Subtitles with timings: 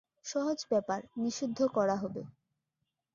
[0.25, 2.21] সহজ ব্যাপার, নিষিদ্ধ করা হবে।